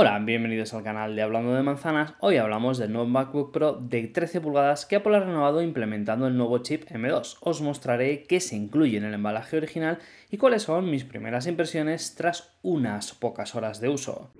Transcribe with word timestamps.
Hola, 0.00 0.16
bienvenidos 0.20 0.74
al 0.74 0.84
canal 0.84 1.16
de 1.16 1.22
Hablando 1.22 1.52
de 1.56 1.62
Manzanas. 1.64 2.14
Hoy 2.20 2.36
hablamos 2.36 2.78
del 2.78 2.92
nuevo 2.92 3.08
MacBook 3.08 3.50
Pro 3.50 3.72
de 3.72 4.06
13 4.06 4.40
pulgadas 4.40 4.86
que 4.86 4.94
Apple 4.94 5.16
ha 5.16 5.18
renovado 5.18 5.60
implementando 5.60 6.28
el 6.28 6.36
nuevo 6.36 6.56
chip 6.58 6.88
M2. 6.88 7.38
Os 7.40 7.60
mostraré 7.62 8.22
qué 8.22 8.38
se 8.38 8.54
incluye 8.54 8.96
en 8.96 9.02
el 9.02 9.14
embalaje 9.14 9.56
original 9.56 9.98
y 10.30 10.36
cuáles 10.36 10.62
son 10.62 10.88
mis 10.88 11.02
primeras 11.02 11.48
impresiones 11.48 12.14
tras 12.14 12.56
unas 12.62 13.12
pocas 13.12 13.56
horas 13.56 13.80
de 13.80 13.88
uso. 13.88 14.30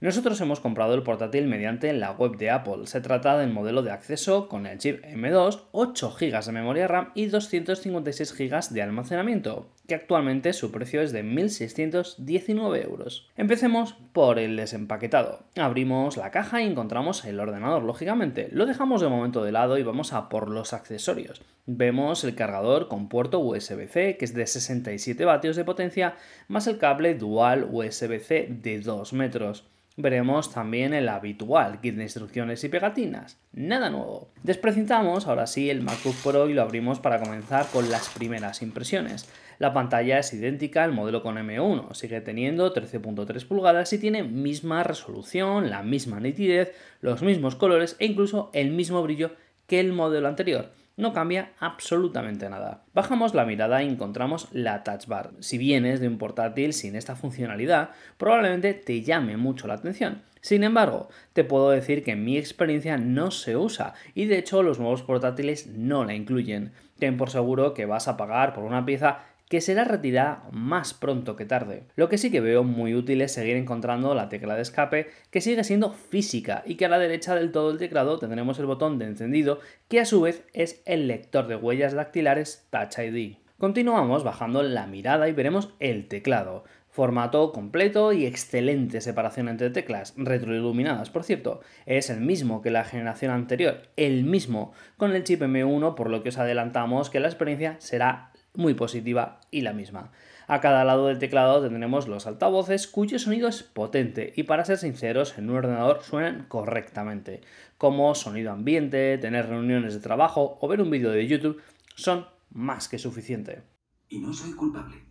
Nosotros 0.00 0.40
hemos 0.40 0.60
comprado 0.60 0.94
el 0.94 1.02
portátil 1.02 1.48
mediante 1.48 1.92
la 1.92 2.12
web 2.12 2.36
de 2.36 2.50
Apple. 2.50 2.86
Se 2.86 3.00
trata 3.00 3.36
del 3.36 3.52
modelo 3.52 3.82
de 3.82 3.90
acceso 3.90 4.48
con 4.48 4.64
el 4.64 4.78
chip 4.78 5.04
M2, 5.04 5.62
8 5.72 6.16
GB 6.20 6.44
de 6.44 6.52
memoria 6.52 6.86
RAM 6.86 7.10
y 7.16 7.26
256 7.26 8.32
GB 8.38 8.68
de 8.70 8.82
almacenamiento, 8.82 9.72
que 9.88 9.96
actualmente 9.96 10.52
su 10.52 10.70
precio 10.70 11.02
es 11.02 11.10
de 11.10 11.24
1.619 11.24 12.84
euros. 12.84 13.28
Empecemos 13.36 13.96
por 14.12 14.38
el 14.38 14.56
desempaquetado. 14.56 15.40
Abrimos 15.56 16.16
la 16.16 16.30
caja 16.30 16.62
y 16.62 16.68
encontramos 16.68 17.24
el 17.24 17.40
ordenador, 17.40 17.82
lógicamente. 17.82 18.50
Lo 18.52 18.66
dejamos 18.66 19.00
de 19.00 19.08
momento 19.08 19.42
de 19.42 19.50
lado 19.50 19.78
y 19.78 19.82
vamos 19.82 20.12
a 20.12 20.28
por 20.28 20.48
los 20.48 20.74
accesorios. 20.74 21.42
Vemos 21.66 22.22
el 22.22 22.36
cargador 22.36 22.86
con 22.86 23.08
puerto 23.08 23.40
USB-C, 23.40 24.16
que 24.16 24.24
es 24.24 24.32
de 24.32 24.46
67 24.46 25.24
vatios 25.24 25.56
de 25.56 25.64
potencia, 25.64 26.14
más 26.46 26.68
el 26.68 26.78
cable 26.78 27.16
dual 27.16 27.66
USB-C 27.68 28.46
de 28.48 28.78
2 28.78 29.12
metros 29.12 29.64
veremos 29.98 30.52
también 30.52 30.94
el 30.94 31.08
habitual 31.08 31.80
kit 31.80 31.96
de 31.96 32.04
instrucciones 32.04 32.62
y 32.62 32.68
pegatinas. 32.68 33.36
Nada 33.52 33.90
nuevo. 33.90 34.30
Desprecintamos 34.44 35.26
ahora 35.26 35.46
sí 35.48 35.68
el 35.68 35.82
MacBook 35.82 36.14
Pro 36.22 36.48
y 36.48 36.54
lo 36.54 36.62
abrimos 36.62 37.00
para 37.00 37.20
comenzar 37.20 37.66
con 37.66 37.90
las 37.90 38.08
primeras 38.08 38.62
impresiones. 38.62 39.28
La 39.58 39.74
pantalla 39.74 40.20
es 40.20 40.32
idéntica 40.32 40.84
al 40.84 40.92
modelo 40.92 41.20
con 41.22 41.34
M1, 41.34 41.92
sigue 41.94 42.20
teniendo 42.20 42.72
13.3 42.72 43.44
pulgadas 43.46 43.92
y 43.92 43.98
tiene 43.98 44.22
misma 44.22 44.84
resolución, 44.84 45.68
la 45.68 45.82
misma 45.82 46.20
nitidez, 46.20 46.72
los 47.00 47.22
mismos 47.22 47.56
colores 47.56 47.96
e 47.98 48.06
incluso 48.06 48.50
el 48.54 48.70
mismo 48.70 49.02
brillo 49.02 49.32
que 49.66 49.80
el 49.80 49.92
modelo 49.92 50.28
anterior 50.28 50.70
no 50.98 51.14
cambia 51.14 51.52
absolutamente 51.60 52.50
nada. 52.50 52.82
Bajamos 52.92 53.32
la 53.32 53.46
mirada 53.46 53.82
y 53.82 53.88
encontramos 53.88 54.48
la 54.52 54.82
Touch 54.82 55.06
Bar. 55.06 55.30
Si 55.38 55.56
vienes 55.56 56.00
de 56.00 56.08
un 56.08 56.18
portátil 56.18 56.74
sin 56.74 56.96
esta 56.96 57.16
funcionalidad, 57.16 57.90
probablemente 58.18 58.74
te 58.74 59.00
llame 59.02 59.36
mucho 59.36 59.66
la 59.68 59.74
atención. 59.74 60.22
Sin 60.40 60.64
embargo, 60.64 61.08
te 61.32 61.44
puedo 61.44 61.70
decir 61.70 62.04
que 62.04 62.12
en 62.12 62.24
mi 62.24 62.36
experiencia 62.36 62.98
no 62.98 63.30
se 63.30 63.56
usa 63.56 63.94
y 64.14 64.26
de 64.26 64.38
hecho 64.38 64.62
los 64.62 64.78
nuevos 64.78 65.02
portátiles 65.02 65.68
no 65.68 66.04
la 66.04 66.14
incluyen. 66.14 66.72
Ten 66.98 67.16
por 67.16 67.30
seguro 67.30 67.74
que 67.74 67.86
vas 67.86 68.08
a 68.08 68.16
pagar 68.16 68.52
por 68.52 68.64
una 68.64 68.84
pieza 68.84 69.20
que 69.48 69.60
será 69.60 69.84
retirada 69.84 70.44
más 70.52 70.94
pronto 70.94 71.36
que 71.36 71.44
tarde. 71.44 71.84
Lo 71.96 72.08
que 72.08 72.18
sí 72.18 72.30
que 72.30 72.40
veo 72.40 72.64
muy 72.64 72.94
útil 72.94 73.22
es 73.22 73.32
seguir 73.32 73.56
encontrando 73.56 74.14
la 74.14 74.28
tecla 74.28 74.54
de 74.54 74.62
escape 74.62 75.08
que 75.30 75.40
sigue 75.40 75.64
siendo 75.64 75.92
física 75.92 76.62
y 76.66 76.76
que 76.76 76.84
a 76.84 76.88
la 76.88 76.98
derecha 76.98 77.34
del 77.34 77.52
todo 77.52 77.70
el 77.70 77.78
teclado 77.78 78.18
tendremos 78.18 78.58
el 78.58 78.66
botón 78.66 78.98
de 78.98 79.06
encendido 79.06 79.60
que 79.88 80.00
a 80.00 80.04
su 80.04 80.20
vez 80.20 80.44
es 80.52 80.82
el 80.84 81.08
lector 81.08 81.46
de 81.46 81.56
huellas 81.56 81.94
dactilares 81.94 82.66
Touch 82.70 82.98
ID. 82.98 83.36
Continuamos 83.58 84.22
bajando 84.22 84.62
la 84.62 84.86
mirada 84.86 85.28
y 85.28 85.32
veremos 85.32 85.74
el 85.80 86.06
teclado. 86.06 86.64
Formato 86.90 87.52
completo 87.52 88.12
y 88.12 88.24
excelente 88.24 89.00
separación 89.00 89.48
entre 89.48 89.70
teclas, 89.70 90.14
retroiluminadas 90.16 91.10
por 91.10 91.24
cierto. 91.24 91.60
Es 91.86 92.10
el 92.10 92.20
mismo 92.20 92.62
que 92.62 92.70
la 92.70 92.84
generación 92.84 93.32
anterior, 93.32 93.82
el 93.96 94.24
mismo 94.24 94.72
con 94.96 95.14
el 95.14 95.24
chip 95.24 95.42
M1, 95.42 95.94
por 95.94 96.10
lo 96.10 96.22
que 96.22 96.28
os 96.28 96.38
adelantamos 96.38 97.10
que 97.10 97.20
la 97.20 97.28
experiencia 97.28 97.76
será 97.78 98.30
muy 98.58 98.74
positiva 98.74 99.40
y 99.52 99.62
la 99.62 99.72
misma. 99.72 100.10
A 100.48 100.60
cada 100.60 100.84
lado 100.84 101.06
del 101.06 101.20
teclado 101.20 101.62
tendremos 101.62 102.08
los 102.08 102.26
altavoces 102.26 102.88
cuyo 102.88 103.20
sonido 103.20 103.48
es 103.48 103.62
potente 103.62 104.32
y 104.36 104.42
para 104.42 104.64
ser 104.64 104.78
sinceros 104.78 105.38
en 105.38 105.48
un 105.48 105.56
ordenador 105.56 106.02
suenan 106.02 106.46
correctamente, 106.48 107.40
como 107.78 108.14
sonido 108.16 108.50
ambiente, 108.50 109.16
tener 109.18 109.48
reuniones 109.48 109.94
de 109.94 110.00
trabajo 110.00 110.58
o 110.60 110.66
ver 110.68 110.82
un 110.82 110.90
vídeo 110.90 111.10
de 111.10 111.28
YouTube 111.28 111.62
son 111.94 112.26
más 112.50 112.88
que 112.88 112.98
suficiente. 112.98 113.62
Y 114.08 114.18
no 114.18 114.32
soy 114.32 114.52
culpable. 114.52 115.04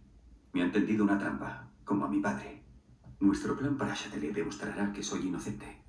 Me 0.52 0.62
han 0.62 0.74
tendido 0.74 1.06
una 1.06 1.18
trampa, 1.18 1.72
como 1.86 2.06
a 2.06 2.10
mi 2.10 2.20
padre. 2.20 2.64
Nuestro 3.22 3.58
plan 3.58 3.78
para 3.78 3.94
Chatelier 3.94 4.34
demostrará 4.34 4.92
que 4.92 5.04
soy 5.04 5.26
inocente. 5.26 5.84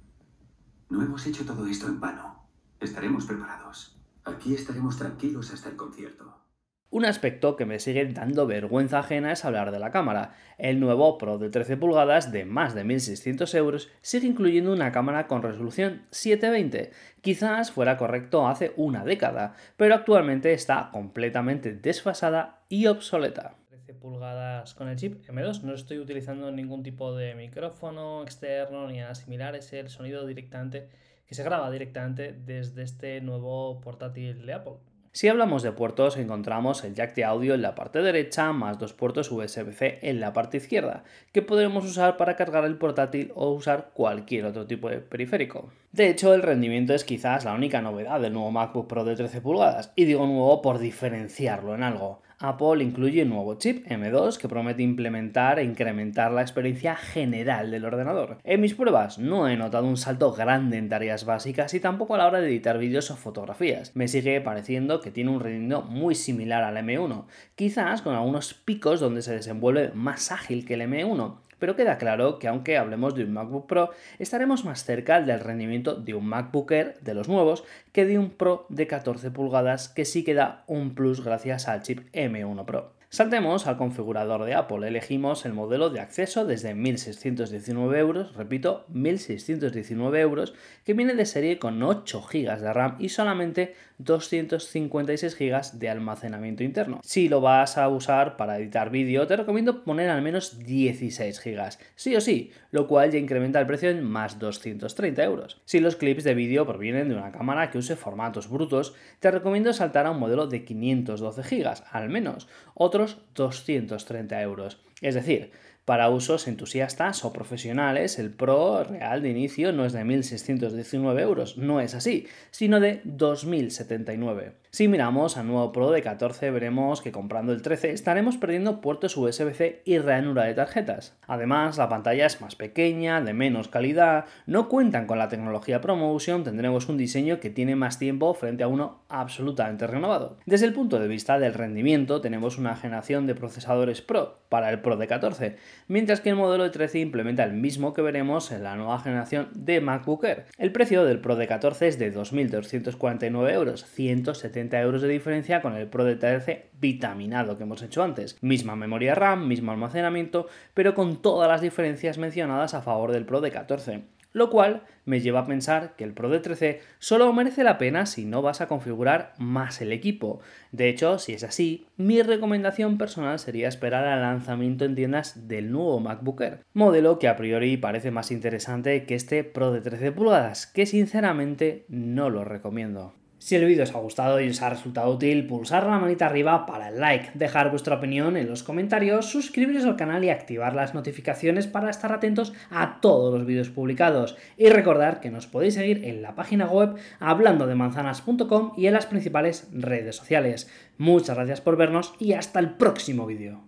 No 0.91 1.03
hemos 1.03 1.27
hecho 1.27 1.45
todo 1.45 1.67
esto 1.67 1.89
en 1.89 1.99
vano. 1.99 2.49
Estaremos 2.79 3.27
preparados. 3.27 3.99
Aquí 4.25 4.55
estaremos 4.55 4.97
tranquilos 4.97 5.53
hasta 5.53 5.71
el 5.71 5.77
concierto. 5.77 6.48
Un 6.91 7.05
aspecto 7.05 7.55
que 7.57 7.67
me 7.67 7.81
sigue 7.81 8.03
dando 8.07 8.47
vergüenza 8.47 9.01
ajena 9.01 9.31
es 9.31 9.45
hablar 9.45 9.73
de 9.73 9.79
la 9.79 9.91
cámara. 9.91 10.33
El 10.57 10.81
nuevo 10.81 11.19
Pro 11.19 11.37
de 11.37 11.51
13 11.51 11.77
pulgadas 11.77 12.33
de 12.33 12.47
más 12.47 12.75
de 12.75 12.83
1600 12.83 13.55
euros 13.57 13.91
sigue 14.01 14.27
incluyendo 14.27 14.73
una 14.73 14.91
cámara 14.91 15.27
con 15.27 15.43
resolución 15.43 16.07
720. 16.13 16.91
Quizás 17.21 17.73
fuera 17.73 17.99
correcto 17.99 18.49
hace 18.49 18.73
una 18.77 19.05
década, 19.05 19.55
pero 19.77 19.95
actualmente 19.95 20.55
está 20.55 20.89
completamente 20.91 21.75
desfasada 21.75 22.63
y 22.71 22.87
obsoleta. 22.87 23.57
13 23.69 23.93
pulgadas 23.93 24.73
con 24.73 24.89
el 24.89 24.97
chip 24.97 25.23
M2, 25.29 25.65
no 25.65 25.75
estoy 25.75 25.99
utilizando 25.99 26.51
ningún 26.51 26.83
tipo 26.83 27.15
de 27.15 27.35
micrófono 27.35 28.23
externo 28.23 28.89
ni 28.89 28.97
nada 28.97 29.15
similar, 29.15 29.55
es 29.57 29.75
el 29.75 29.91
sonido 29.91 30.27
directamente 30.27 30.89
que 31.27 31.35
se 31.35 31.43
graba 31.43 31.71
directamente 31.71 32.33
desde 32.33 32.83
este 32.83 33.21
nuevo 33.21 33.79
portátil 33.83 34.47
de 34.47 34.55
Apple. 34.55 34.79
Si 35.19 35.27
hablamos 35.27 35.65
de 35.65 35.73
puertos, 35.73 36.17
encontramos 36.17 36.85
el 36.85 36.95
jack 36.95 37.17
de 37.17 37.25
audio 37.25 37.55
en 37.55 37.63
la 37.63 37.75
parte 37.75 38.03
derecha 38.03 38.53
más 38.53 38.79
dos 38.79 38.93
puertos 38.93 39.33
USB-C 39.33 39.99
en 40.03 40.21
la 40.21 40.33
parte 40.33 40.59
izquierda, 40.59 41.03
que 41.33 41.43
podremos 41.43 41.85
usar 41.85 42.17
para 42.17 42.37
cargar 42.37 42.65
el 42.65 42.79
portátil 42.79 43.33
o 43.35 43.51
usar 43.51 43.91
cualquier 43.95 44.45
otro 44.45 44.69
tipo 44.69 44.89
de 44.89 44.99
periférico. 44.99 45.71
De 45.91 46.09
hecho, 46.09 46.35
el 46.35 46.43
rendimiento 46.43 46.95
es 46.95 47.03
quizás 47.03 47.45
la 47.45 47.55
única 47.55 47.83
novedad 47.83 48.21
del 48.21 48.35
nuevo 48.35 48.53
MacBook 48.53 48.87
Pro 48.87 49.03
de 49.03 49.17
13 49.17 49.41
pulgadas, 49.41 49.91
y 49.97 50.05
digo 50.05 50.25
nuevo 50.25 50.63
por 50.63 50.79
diferenciarlo 50.79 51.75
en 51.75 51.83
algo. 51.83 52.23
Apple 52.41 52.85
incluye 52.85 53.25
un 53.25 53.31
nuevo 53.31 53.55
chip 53.57 53.85
M2 53.89 54.37
que 54.37 54.49
promete 54.49 54.83
implementar 54.83 55.59
e 55.59 55.65
incrementar 55.65 56.31
la 56.31 56.43
experiencia 56.43 56.95
general 56.95 57.73
del 57.73 57.85
ordenador. 57.85 58.39
En 58.45 58.61
mis 58.61 58.75
pruebas 58.75 59.19
no 59.19 59.49
he 59.49 59.57
notado 59.57 59.87
un 59.87 59.97
salto 59.97 60.33
grande 60.33 60.79
en 60.79 60.89
tareas 60.89 61.25
básicas 61.25 61.75
y 61.75 61.81
tampoco 61.81 62.15
a 62.15 62.19
la 62.19 62.27
hora 62.29 62.41
de 62.41 62.49
editar 62.49 62.79
vídeos 62.79 63.11
o 63.11 63.17
fotografías. 63.17 63.91
Me 63.97 64.07
sigue 64.07 64.41
pareciendo 64.41 65.01
que 65.01 65.11
tiene 65.11 65.31
un 65.31 65.41
rendimiento 65.41 65.83
muy 65.83 66.15
similar 66.15 66.63
al 66.63 66.77
M1, 66.77 67.25
quizás 67.57 68.03
con 68.03 68.15
algunos 68.15 68.55
picos 68.55 69.01
donde 69.01 69.23
se 69.23 69.35
desenvuelve 69.35 69.91
más 69.95 70.31
ágil 70.31 70.65
que 70.65 70.75
el 70.75 70.83
M1 70.83 71.48
pero 71.59 71.77
queda 71.77 71.99
claro 71.99 72.39
que 72.39 72.49
aunque 72.49 72.77
hablemos 72.77 73.15
de 73.15 73.25
un 73.25 73.33
MacBook 73.33 73.67
Pro, 73.67 73.91
estaremos 74.19 74.65
más 74.65 74.85
cerca 74.85 75.21
del 75.21 75.41
rendimiento 75.41 75.95
de 75.95 76.15
un 76.15 76.27
MacBook 76.27 76.71
Air 76.73 76.99
de 77.01 77.15
los 77.15 77.29
nuevos 77.29 77.65
que 77.93 78.07
de 78.07 78.19
un 78.19 78.31
Pro 78.31 78.67
de 78.69 78.87
14 78.87 79.31
pulgadas 79.31 79.89
que 79.89 80.05
sí 80.05 80.25
que 80.25 80.35
da 80.35 80.65
un 80.67 80.95
plus 80.95 81.25
gracias 81.25 81.69
al 81.69 81.83
chip 81.83 82.13
M1 82.13 82.65
Pro. 82.65 82.99
Saltemos 83.11 83.67
al 83.67 83.79
configurador 83.79 84.45
de 84.45 84.53
Apple. 84.53 84.87
Elegimos 84.87 85.47
el 85.47 85.55
modelo 85.55 85.89
de 85.89 86.01
acceso 86.01 86.45
desde 86.45 86.75
1.619 86.75 87.97
euros, 87.97 88.35
repito, 88.37 88.85
1.619 88.93 90.19
euros, 90.19 90.53
que 90.85 90.93
viene 90.93 91.15
de 91.15 91.25
serie 91.25 91.59
con 91.59 91.83
8 91.83 92.21
GB 92.31 92.61
de 92.61 92.73
RAM 92.75 92.97
y 92.99 93.09
solamente 93.09 93.75
256 93.99 95.37
GB 95.37 95.79
de 95.79 95.89
almacenamiento 95.89 96.63
interno. 96.63 97.01
Si 97.03 97.29
lo 97.29 97.41
vas 97.41 97.77
a 97.79 97.89
usar 97.89 98.37
para 98.37 98.59
editar 98.59 98.91
vídeo, 98.91 99.27
te 99.27 99.37
recomiendo 99.37 99.85
poner 99.85 100.11
al 100.11 100.23
menos 100.23 100.59
16 100.59 101.41
GB, 101.43 101.79
sí 101.95 102.17
o 102.17 102.21
sí, 102.21 102.51
lo 102.71 102.87
cual 102.87 103.11
ya 103.11 103.19
incrementa 103.19 103.61
el 103.61 103.67
precio 103.67 103.91
en 103.91 104.05
más 104.05 104.39
230 104.39 105.23
euros. 105.25 105.61
Si 105.65 105.81
los 105.81 105.97
clips 105.97 106.25
de 106.25 106.35
vídeo 106.35 106.67
provienen 106.67 107.09
de 107.09 107.17
una 107.17 107.33
cámara 107.33 107.71
que 107.71 107.79
use 107.79 107.97
formatos 107.97 108.49
brutos, 108.49 108.95
te 109.21 109.31
recomiendo 109.31 109.73
saltar 109.73 110.07
a 110.07 110.13
un 110.13 110.21
modelo 110.21 110.47
de 110.47 110.65
512 110.65 111.43
GB, 111.43 111.83
al 111.91 112.09
menos. 112.09 112.49
Otro 112.75 113.07
230 113.35 114.41
euros. 114.43 114.81
Es 115.01 115.15
decir, 115.15 115.53
para 115.89 116.11
usos 116.11 116.49
entusiastas 116.49 117.25
o 117.25 117.33
profesionales, 117.33 118.19
el 118.19 118.31
Pro 118.31 118.85
real 118.85 119.23
de 119.23 119.31
inicio 119.31 119.73
no 119.73 119.87
es 119.87 119.95
de 119.95 120.05
1.619 120.05 121.19
euros, 121.19 121.57
no 121.57 121.81
es 121.81 121.95
así, 121.95 122.27
sino 122.51 122.79
de 122.79 123.03
2.079. 123.05 124.53
Si 124.71 124.87
miramos 124.87 125.39
al 125.39 125.47
nuevo 125.47 125.73
Pro 125.73 125.91
de 125.91 126.03
14 126.03 126.51
veremos 126.51 127.01
que 127.01 127.11
comprando 127.11 127.55
el 127.55 127.63
13 127.63 127.93
estaremos 127.93 128.37
perdiendo 128.37 128.83
puertos 128.83 129.17
USB-C 129.17 129.81
y 129.87 129.97
ranura 129.97 130.45
de 130.45 130.53
tarjetas. 130.53 131.17
Además, 131.27 131.79
la 131.79 131.89
pantalla 131.89 132.27
es 132.27 132.43
más 132.43 132.55
pequeña, 132.55 133.23
de 133.23 133.33
menos 133.33 133.69
calidad, 133.69 134.27
no 134.45 134.69
cuentan 134.69 135.07
con 135.07 135.19
la 135.19 135.29
tecnología 135.29 135.81
ProMotion, 135.81 136.45
tendremos 136.45 136.91
un 136.91 136.99
diseño 136.99 137.41
que 137.41 137.49
tiene 137.49 137.77
más 137.77 137.99
tiempo 137.99 138.35
frente 138.35 138.63
a 138.63 138.69
uno 138.69 139.01
absolutamente 139.09 139.87
renovado. 139.87 140.37
Desde 140.45 140.67
el 140.67 140.75
punto 140.75 140.99
de 140.99 141.09
vista 141.09 141.39
del 141.39 141.55
rendimiento 141.55 142.21
tenemos 142.21 142.59
una 142.59 142.77
generación 142.77 143.27
de 143.27 143.35
procesadores 143.35 144.03
Pro 144.03 144.41
para 144.51 144.69
el 144.69 144.83
Pro 144.83 144.99
de 144.99 145.07
14 145.07 145.57
mientras 145.87 146.21
que 146.21 146.31
el 146.31 146.37
modelo 146.37 146.65
de 146.65 146.71
13 146.71 147.01
implementa 147.01 147.45
el 147.45 147.53
mismo 147.53 147.95
que 147.95 148.03
veremos 148.03 148.51
en 148.51 148.65
la 148.65 148.77
nueva 148.77 148.99
generación 149.01 149.49
de 149.55 149.81
MacBook 149.81 150.25
Air. 150.25 150.47
El 150.59 150.73
precio 150.73 151.05
del 151.05 151.21
Pro 151.21 151.37
de 151.37 151.47
14 151.47 151.89
es 151.89 151.99
de 151.99 152.13
2.249 152.13 153.53
euros, 153.53 153.85
170 153.85 154.81
euros 154.81 155.03
de 155.03 155.09
diferencia 155.09 155.63
con 155.63 155.77
el 155.77 155.87
Pro 155.87 156.05
de 156.05 156.17
13 156.17 156.67
vitaminado 156.81 157.57
que 157.57 157.65
hemos 157.65 157.83
hecho 157.83 158.03
antes. 158.03 158.37
Misma 158.41 158.77
memoria 158.77 159.15
RAM, 159.15 159.47
mismo 159.47 159.73
almacenamiento, 159.73 160.49
pero 160.75 160.95
con 160.95 161.23
todas 161.23 161.49
las 161.49 161.61
diferencias 161.61 162.19
mencionadas 162.19 162.75
a 162.75 162.83
favor 162.83 163.13
del 163.13 163.25
Pro 163.25 163.41
de 163.41 163.51
14 163.51 164.18
lo 164.33 164.51
cual 164.51 164.83
me 165.05 165.21
lleva 165.21 165.41
a 165.41 165.47
pensar 165.47 165.97
que 165.97 166.05
el 166.05 166.13
Pro 166.13 166.29
de 166.29 166.41
13 166.41 166.81
solo 166.99 167.33
merece 167.33 167.65
la 167.65 167.79
pena 167.79 168.07
si 168.07 168.25
no 168.25 168.43
vas 168.43 168.61
a 168.61 168.69
configurar 168.69 169.33
más 169.39 169.81
el 169.81 169.93
equipo. 169.93 170.41
De 170.71 170.89
hecho, 170.89 171.19
si 171.19 171.33
es 171.33 171.45
así, 171.45 171.87
mi 171.97 172.21
recomendación 172.23 172.99
personal 172.99 173.39
sería 173.39 173.69
esperar 173.69 174.07
al 174.07 174.21
lanzamiento 174.21 174.85
en 174.85 174.95
tiendas 174.95 175.49
del 175.49 175.73
nuevo 175.73 175.99
MacBook 176.01 176.43
Air, 176.43 176.61
modelo 176.75 177.19
que 177.19 177.29
a 177.29 177.37
priori 177.37 177.77
parece 177.77 178.11
más 178.11 178.31
interesante 178.31 179.05
que 179.05 179.15
este 179.15 179.45
Pro 179.45 179.73
de 179.73 179.81
13 179.81 180.13
pulgadas, 180.13 180.67
que 180.67 180.87
sinceramente 180.87 181.87
no 181.89 182.29
lo 182.29 182.45
recomiendo. 182.45 183.15
Si 183.39 183.55
el 183.55 183.65
vídeo 183.65 183.85
os 183.85 183.95
ha 183.95 183.99
gustado 183.99 184.41
y 184.41 184.49
os 184.49 184.61
ha 184.63 184.71
resultado 184.71 185.11
útil, 185.11 185.47
pulsar 185.47 185.87
la 185.87 185.99
manita 185.99 186.27
arriba 186.27 186.67
para 186.67 186.89
el 186.89 186.99
like, 186.99 187.31
dejar 187.35 187.71
vuestra 187.71 187.97
opinión 187.97 188.37
en 188.37 188.49
los 188.49 188.65
comentarios, 188.65 189.27
suscribiros 189.31 189.85
al 189.85 189.97
canal 189.97 190.25
y 190.25 190.31
activar 190.31 190.75
las 190.75 190.93
notificaciones 190.93 191.69
para 191.69 191.89
estar 191.89 192.13
atentos 192.13 192.53
a 192.71 193.01
todos 193.01 193.33
los 193.33 193.47
vídeos 193.47 193.71
publicados. 193.71 194.37
Y 194.57 194.69
recordar 194.71 195.21
que 195.21 195.31
nos 195.31 195.47
podéis 195.47 195.75
seguir 195.75 196.05
en 196.05 196.21
la 196.21 196.35
página 196.35 196.67
web 196.67 196.97
hablando 197.21 197.69
de 197.69 197.77
manzanas.com 197.77 198.73
y 198.77 198.87
en 198.87 198.95
las 198.95 199.07
principales 199.07 199.69
redes 199.73 200.17
sociales. 200.17 200.69
Muchas 200.97 201.37
gracias 201.37 201.61
por 201.61 201.77
vernos 201.77 202.15
y 202.19 202.33
hasta 202.33 202.59
el 202.59 202.71
próximo 202.71 203.25
vídeo. 203.25 203.68